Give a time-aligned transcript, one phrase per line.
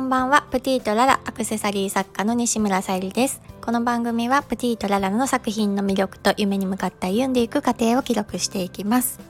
[0.00, 0.46] こんばんは。
[0.50, 3.42] プティとララアクセサリー作家の西村さゆりです。
[3.60, 9.20] この番組はプティとララの作品の魅力と夢に向かって歩んでいく過程を記録していきます。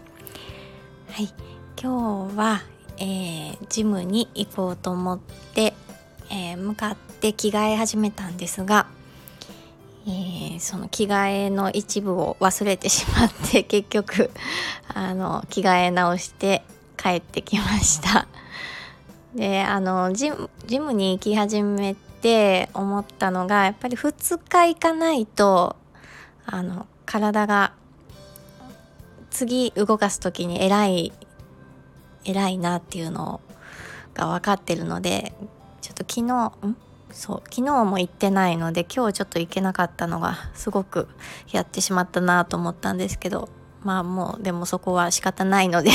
[1.09, 1.35] はい。
[1.77, 2.63] 今日は、
[2.99, 5.75] えー、ジムに行こうと思って、
[6.31, 8.87] えー、向かって着替え始めたんですが
[10.07, 14.31] えー、その着替えの一部を忘れてしまって結局
[14.87, 16.63] あの着替え直して
[16.97, 18.29] 帰ってきました。
[19.35, 25.77] であのジムに行き始めて思ったのがやっぱり2日行かないと
[26.47, 27.73] あの体が
[29.31, 31.13] 次動かす時に偉い
[32.25, 33.41] 偉いなっていうの
[34.15, 35.33] が分かってるので
[35.81, 36.33] ちょっと昨日
[36.67, 36.77] ん？
[37.13, 41.09] そう昨日も行ってないので今日ちょっと行けなかったのがすごく
[41.51, 43.49] やってしまったなと思ったんですけど
[43.83, 45.91] まあもうでもそこは仕方ないので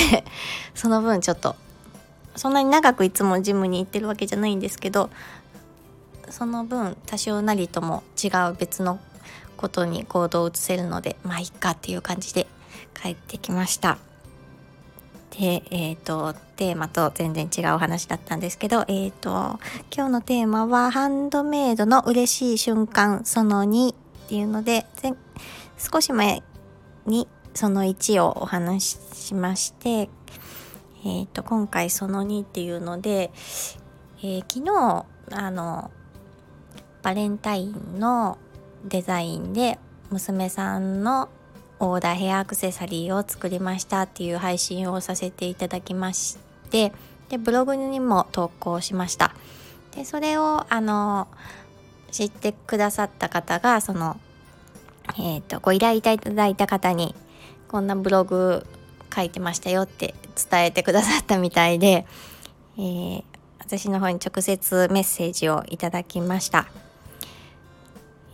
[0.73, 1.55] その分ちょっと
[2.35, 5.09] そんなに長くいつもジムに行ってるわけじゃないんですけど
[6.29, 8.99] その分多少なりとも違う別の
[9.57, 12.47] ことに行動を移せるのでまあいっかっていう感じで
[12.93, 13.97] 帰ってきました。
[15.37, 19.59] で、えっ、ー、と、テーマと全然違うお話だったんですけど、えっ、ー、と、
[19.93, 23.95] 今日のテーマは、ハンドメイドの嬉しい瞬間、その2っ
[24.29, 24.85] ていうので、
[25.77, 26.41] 少し前
[27.05, 30.09] にその1をお話ししまして、
[31.05, 33.31] え、ー、と、今回その2っていうので、
[34.23, 35.91] え昨日、あの、
[37.03, 38.39] バレンタインの
[38.83, 39.77] デザインで
[40.09, 41.29] 娘さんの
[41.79, 46.37] オーダーヘアアクセサリーを作りましたっていう配信をさせていただきまし
[46.71, 46.93] て
[47.29, 49.35] でブログにも投稿しました。
[49.95, 51.27] でそれをあの
[52.11, 54.19] 知ってくださった方がその
[55.17, 57.13] えっ、ー、とご依頼いただいた方に
[57.67, 58.65] こんなブログ
[59.15, 60.13] 書いてましたよって
[60.49, 62.05] 伝えてくださったみたいで、
[62.77, 63.23] えー、
[63.59, 66.67] 私の方に直接メッセージをいただきました。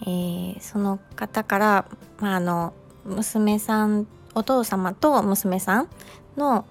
[0.01, 1.85] えー、その方から、
[2.19, 2.73] まあ、あの
[3.05, 5.89] 娘さんお父様と娘さん
[6.37, 6.65] の,、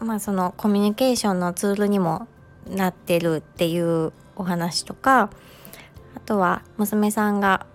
[0.00, 2.28] まあそのコミュニケーションのツールにも
[2.68, 5.30] なってるっていうお話とか
[6.14, 7.66] あとは娘さんが、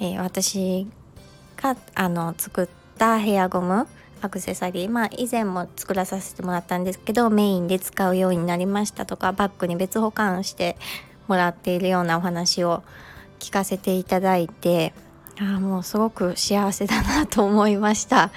[0.00, 0.86] えー、私
[1.56, 3.86] があの作ったヘアゴム
[4.22, 4.90] アクセサリー。
[4.90, 10.76] まあ以前も作らさせてもらったんですけどメインで使うようになりましたとかバッグに別保管して
[11.28, 12.82] もらっているようなお話を
[13.38, 14.94] 聞かせていただいて
[15.38, 18.30] あもうすごく幸せだなと思いました。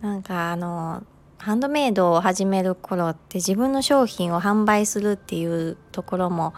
[0.00, 1.02] なんかあの
[1.38, 6.54] ハンドメイドを始める頃って自分の商品を販売するっていうところも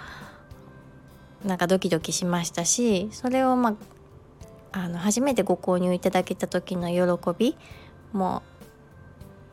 [1.44, 3.74] なんかドキドキしましたしそれをまあ
[4.72, 7.56] あの初めてご購入いただけた時の喜び
[8.12, 8.42] も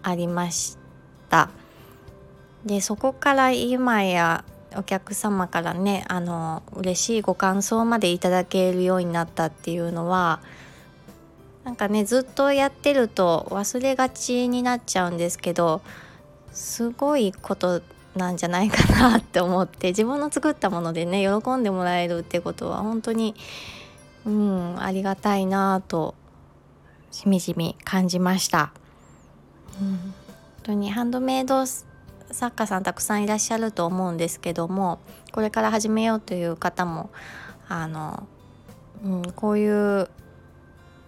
[0.04, 0.78] ありまし
[1.30, 1.50] た。
[2.66, 4.44] でそこから今や
[4.76, 10.42] お客様からねあの嬉しいご感想までいただけるようになったっていうのは
[11.64, 15.82] なんかねずっとやってると忘れがちになっちゃうんですけど
[16.52, 17.82] すごいこと
[18.16, 23.36] なんじゃないかなって思って自分の作ったものでね喜んでもらえるってことは本当に
[24.28, 26.14] うんありがたいなと
[27.12, 28.74] しみじみ感じました。
[29.82, 30.14] うん、本
[30.64, 35.00] 当にハンドメイド作家さんたくさんいらっしゃると思うんですけども
[35.32, 37.10] これから始めようという方も
[37.70, 38.28] あの、
[39.04, 40.10] うん、こういう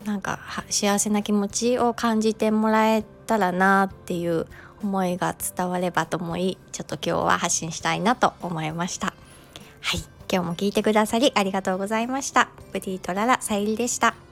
[0.05, 4.45] なんか幸せな気持ちを感じてもらえたらなっていう
[4.81, 9.07] 思いが伝わればと思いちょっと今日は発信したいなと思いました
[9.81, 12.49] はい今日も聞いてくださりありがとうございました。
[12.71, 14.28] ブティトララさゆりでした。